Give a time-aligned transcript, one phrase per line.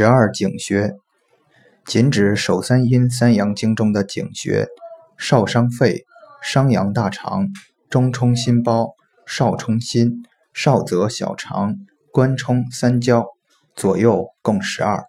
[0.00, 0.94] 十二井穴
[1.84, 4.68] 仅指手三阴三阳经中的井穴
[5.16, 6.06] 少商肺
[6.40, 7.48] 商阳大肠
[7.90, 8.94] 中冲心包
[9.26, 10.22] 少冲心
[10.54, 11.78] 少泽小肠
[12.12, 13.26] 关冲三焦
[13.74, 15.08] 左右共十二。